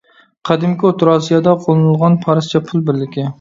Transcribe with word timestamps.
قەدىمكى 0.49 0.87
ئوتتۇرا 0.87 1.13
ئاسىيادا 1.19 1.53
قوللىنىلغان 1.67 2.17
پارسچە 2.25 2.63
پۇل 2.71 2.85
بىرلىكى. 2.91 3.29